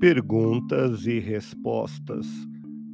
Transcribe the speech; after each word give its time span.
Perguntas 0.00 1.06
e 1.06 1.18
respostas. 1.18 2.26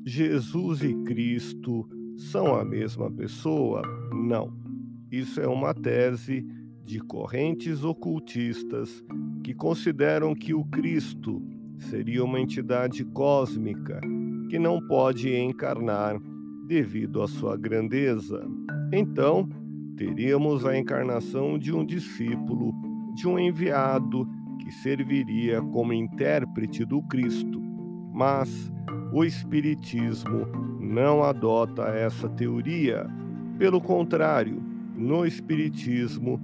Jesus 0.04 0.82
e 0.82 0.92
Cristo 1.04 1.88
são 2.16 2.56
a 2.56 2.64
mesma 2.64 3.08
pessoa? 3.08 3.80
Não. 4.12 4.52
Isso 5.08 5.40
é 5.40 5.46
uma 5.46 5.72
tese 5.72 6.44
de 6.84 6.98
correntes 6.98 7.84
ocultistas 7.84 9.04
que 9.44 9.54
consideram 9.54 10.34
que 10.34 10.52
o 10.52 10.64
Cristo 10.64 11.40
seria 11.78 12.24
uma 12.24 12.40
entidade 12.40 13.04
cósmica 13.04 14.00
que 14.50 14.58
não 14.58 14.84
pode 14.84 15.32
encarnar 15.32 16.20
devido 16.66 17.22
à 17.22 17.28
sua 17.28 17.56
grandeza. 17.56 18.44
Então, 18.92 19.48
teríamos 19.96 20.66
a 20.66 20.76
encarnação 20.76 21.56
de 21.56 21.72
um 21.72 21.86
discípulo, 21.86 22.74
de 23.14 23.28
um 23.28 23.38
enviado 23.38 24.28
que 24.58 24.70
serviria 24.70 25.60
como 25.60 25.92
intérprete 25.92 26.84
do 26.84 27.02
Cristo. 27.02 27.60
Mas 28.12 28.72
o 29.12 29.24
Espiritismo 29.24 30.46
não 30.80 31.22
adota 31.22 31.82
essa 31.84 32.28
teoria. 32.28 33.06
Pelo 33.58 33.80
contrário, 33.80 34.62
no 34.96 35.26
Espiritismo, 35.26 36.40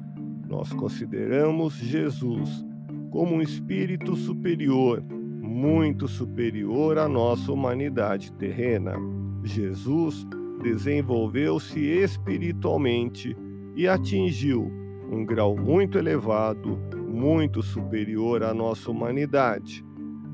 nós 0.48 0.72
consideramos 0.72 1.74
Jesus 1.74 2.64
como 3.10 3.34
um 3.34 3.42
espírito 3.42 4.16
superior, 4.16 5.02
muito 5.02 6.08
superior 6.08 6.96
à 6.98 7.06
nossa 7.06 7.52
humanidade 7.52 8.32
terrena. 8.32 8.94
Jesus 9.44 10.26
desenvolveu-se 10.62 11.78
espiritualmente 11.78 13.36
e 13.76 13.86
atingiu 13.86 14.70
um 15.10 15.24
grau 15.26 15.56
muito 15.56 15.98
elevado 15.98 16.78
muito 17.22 17.62
superior 17.62 18.42
à 18.42 18.52
nossa 18.52 18.90
humanidade. 18.90 19.84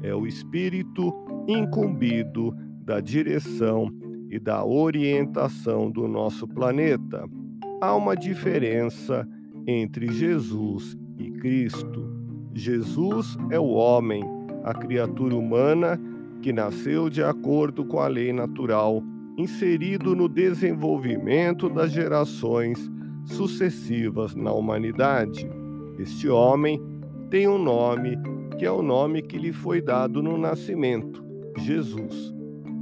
É 0.02 0.14
o 0.14 0.26
espírito 0.26 1.12
incumbido 1.46 2.56
da 2.82 2.98
direção 2.98 3.92
e 4.30 4.38
da 4.38 4.64
orientação 4.64 5.90
do 5.90 6.08
nosso 6.08 6.48
planeta. 6.48 7.28
Há 7.82 7.94
uma 7.94 8.16
diferença 8.16 9.28
entre 9.66 10.10
Jesus 10.10 10.96
e 11.18 11.30
Cristo. 11.30 12.10
Jesus 12.54 13.36
é 13.50 13.58
o 13.58 13.68
homem, 13.68 14.24
a 14.64 14.72
criatura 14.72 15.36
humana 15.36 16.00
que 16.40 16.54
nasceu 16.54 17.10
de 17.10 17.22
acordo 17.22 17.84
com 17.84 18.00
a 18.00 18.08
lei 18.08 18.32
natural, 18.32 19.02
inserido 19.36 20.16
no 20.16 20.26
desenvolvimento 20.26 21.68
das 21.68 21.92
gerações 21.92 22.90
sucessivas 23.26 24.34
na 24.34 24.52
humanidade. 24.52 25.46
Este 25.98 26.28
homem 26.28 26.80
tem 27.28 27.48
um 27.48 27.58
nome 27.58 28.16
que 28.56 28.64
é 28.64 28.70
o 28.70 28.82
nome 28.82 29.22
que 29.22 29.38
lhe 29.38 29.52
foi 29.52 29.80
dado 29.80 30.22
no 30.22 30.36
nascimento: 30.38 31.24
Jesus. 31.58 32.34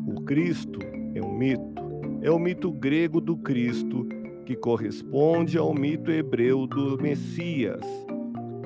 O 0.07 0.23
Cristo 0.23 0.79
é 1.15 1.23
um 1.23 1.37
mito, 1.37 1.83
é 2.23 2.31
o 2.31 2.39
mito 2.39 2.71
grego 2.71 3.21
do 3.21 3.37
Cristo 3.37 4.07
que 4.45 4.55
corresponde 4.55 5.59
ao 5.59 5.75
mito 5.75 6.11
hebreu 6.11 6.67
do 6.67 6.97
Messias. 7.01 7.85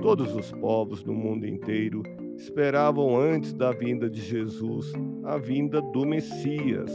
Todos 0.02 0.34
os 0.34 0.52
povos 0.52 1.02
do 1.02 1.14
mundo 1.14 1.46
inteiro 1.46 2.02
esperavam 2.36 3.18
antes 3.18 3.52
da 3.52 3.72
vinda 3.72 4.08
de 4.08 4.20
Jesus 4.20 4.92
a 5.24 5.38
vinda 5.38 5.80
do 5.80 6.06
Messias, 6.06 6.90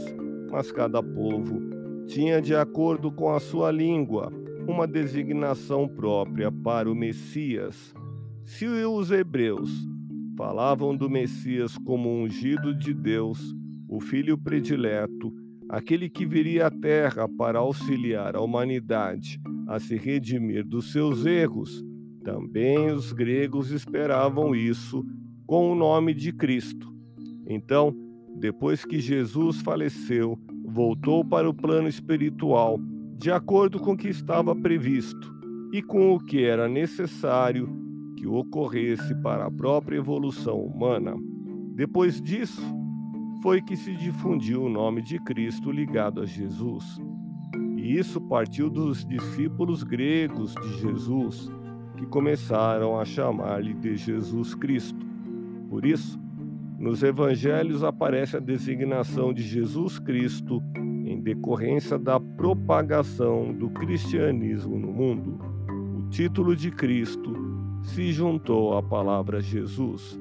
mas 0.50 0.70
cada 0.70 1.02
povo 1.02 1.60
tinha, 2.06 2.40
de 2.40 2.54
acordo 2.54 3.10
com 3.10 3.32
a 3.32 3.40
sua 3.40 3.70
língua, 3.70 4.32
uma 4.66 4.86
designação 4.86 5.86
própria 5.88 6.50
para 6.50 6.90
o 6.90 6.94
Messias. 6.94 7.94
Se 8.44 8.66
os 8.66 9.10
hebreus 9.10 9.70
falavam 10.36 10.96
do 10.96 11.08
Messias 11.08 11.78
como 11.78 12.10
ungido 12.10 12.74
de 12.74 12.92
Deus, 12.92 13.54
o 13.88 14.00
filho 14.00 14.36
predileto, 14.36 15.32
aquele 15.68 16.08
que 16.08 16.26
viria 16.26 16.66
à 16.66 16.70
terra 16.70 17.28
para 17.28 17.60
auxiliar 17.60 18.36
a 18.36 18.40
humanidade 18.40 19.40
a 19.68 19.78
se 19.78 19.96
redimir 19.96 20.64
dos 20.64 20.92
seus 20.92 21.24
erros, 21.24 21.84
também 22.24 22.90
os 22.90 23.12
gregos 23.12 23.70
esperavam 23.70 24.54
isso 24.54 25.04
com 25.46 25.70
o 25.70 25.74
nome 25.76 26.12
de 26.12 26.32
Cristo. 26.32 26.92
Então, 27.46 27.94
depois 28.36 28.84
que 28.84 29.00
Jesus 29.00 29.60
faleceu, 29.60 30.38
voltou 30.64 31.24
para 31.24 31.48
o 31.48 31.54
plano 31.54 31.88
espiritual 31.88 32.78
de 33.16 33.30
acordo 33.30 33.80
com 33.80 33.92
o 33.92 33.96
que 33.96 34.08
estava 34.08 34.54
previsto 34.54 35.34
e 35.72 35.82
com 35.82 36.14
o 36.14 36.20
que 36.20 36.44
era 36.44 36.68
necessário 36.68 37.66
que 38.16 38.26
ocorresse 38.26 39.14
para 39.22 39.46
a 39.46 39.50
própria 39.50 39.96
evolução 39.96 40.60
humana. 40.60 41.14
Depois 41.74 42.20
disso, 42.20 42.62
foi 43.42 43.62
que 43.62 43.76
se 43.76 43.94
difundiu 43.96 44.64
o 44.64 44.68
nome 44.68 45.00
de 45.00 45.18
Cristo 45.18 45.70
ligado 45.70 46.20
a 46.20 46.26
Jesus. 46.26 47.00
E 47.76 47.96
isso 47.96 48.20
partiu 48.20 48.68
dos 48.68 49.04
discípulos 49.04 49.82
gregos 49.82 50.54
de 50.54 50.78
Jesus, 50.80 51.50
que 51.96 52.06
começaram 52.06 52.98
a 53.00 53.04
chamar-lhe 53.04 53.72
de 53.72 53.96
Jesus 53.96 54.54
Cristo. 54.54 55.06
Por 55.70 55.86
isso, 55.86 56.18
nos 56.78 57.02
evangelhos 57.02 57.82
aparece 57.82 58.36
a 58.36 58.40
designação 58.40 59.32
de 59.32 59.42
Jesus 59.42 59.98
Cristo 59.98 60.62
em 61.16 61.20
decorrência 61.20 61.98
da 61.98 62.20
propagação 62.20 63.52
do 63.52 63.70
cristianismo 63.70 64.78
no 64.78 64.92
mundo. 64.92 65.40
O 65.98 66.08
título 66.10 66.54
de 66.54 66.70
Cristo 66.70 67.34
se 67.82 68.12
juntou 68.12 68.76
à 68.76 68.82
palavra 68.82 69.40
Jesus, 69.40 70.20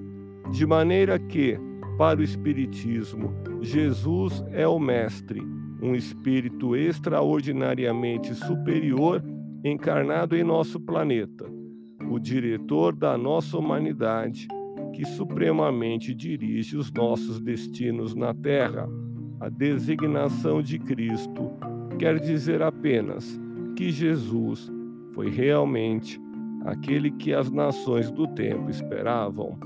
de 0.51 0.65
maneira 0.65 1.19
que, 1.19 1.59
para 1.97 2.19
o 2.19 2.23
Espiritismo, 2.23 3.33
Jesus 3.61 4.43
é 4.51 4.67
o 4.67 4.79
Mestre, 4.79 5.41
um 5.81 5.93
espírito 5.93 6.75
extraordinariamente 6.75 8.33
superior 8.33 9.23
encarnado 9.63 10.35
em 10.35 10.43
nosso 10.43 10.79
planeta, 10.79 11.45
o 12.09 12.19
diretor 12.19 12.95
da 12.95 13.17
nossa 13.17 13.57
humanidade 13.57 14.47
que 14.93 15.03
supremamente 15.03 16.13
dirige 16.13 16.77
os 16.77 16.91
nossos 16.91 17.41
destinos 17.41 18.15
na 18.15 18.33
Terra. 18.33 18.87
A 19.39 19.49
designação 19.49 20.61
de 20.61 20.79
Cristo 20.79 21.51
quer 21.99 22.19
dizer 22.19 22.61
apenas 22.61 23.39
que 23.75 23.91
Jesus 23.91 24.71
foi 25.13 25.29
realmente 25.29 26.19
aquele 26.63 27.11
que 27.11 27.33
as 27.33 27.51
nações 27.51 28.09
do 28.11 28.27
tempo 28.27 28.69
esperavam. 28.69 29.57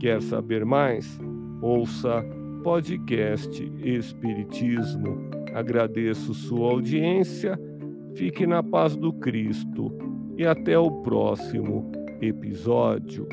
Quer 0.00 0.20
saber 0.22 0.64
mais? 0.64 1.18
Ouça 1.60 2.24
podcast 2.62 3.72
Espiritismo. 3.82 5.28
Agradeço 5.54 6.34
sua 6.34 6.72
audiência, 6.72 7.58
fique 8.14 8.46
na 8.46 8.62
paz 8.62 8.96
do 8.96 9.12
Cristo 9.12 9.92
e 10.36 10.46
até 10.46 10.78
o 10.78 10.90
próximo 11.02 11.90
episódio. 12.20 13.28